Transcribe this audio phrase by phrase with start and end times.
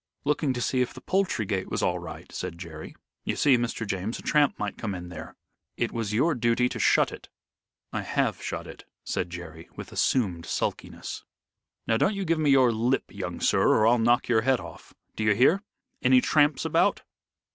[0.23, 2.95] "Looking to see if the poultry gate was all right," said Jerry.
[3.23, 3.85] "You see, Mr.
[3.85, 5.35] James, a tramp might come in there."
[5.77, 7.29] "It was your duty to shut it."
[7.93, 11.23] "I have shut it," said Jerry, with assumed sulkiness.
[11.85, 14.91] "Now don't you give me your lip, young sir, or I'll knock your head off
[15.15, 15.61] do you hear?
[16.01, 17.03] Any tramps about?"